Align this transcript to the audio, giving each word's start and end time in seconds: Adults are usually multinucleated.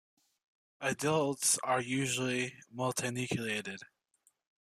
Adults 0.81 1.59
are 1.59 1.79
usually 1.79 2.55
multinucleated. 2.75 3.81